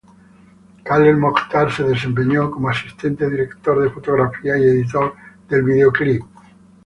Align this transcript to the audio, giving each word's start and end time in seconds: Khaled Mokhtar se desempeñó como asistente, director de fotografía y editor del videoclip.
Khaled 0.83 1.15
Mokhtar 1.17 1.71
se 1.71 1.83
desempeñó 1.83 2.49
como 2.49 2.69
asistente, 2.69 3.29
director 3.29 3.83
de 3.83 3.91
fotografía 3.91 4.57
y 4.57 4.63
editor 4.63 5.13
del 5.47 5.61
videoclip. 5.61 6.23